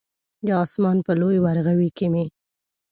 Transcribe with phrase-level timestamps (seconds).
[0.45, 2.25] د اسمان په لوی ورغوي کې مې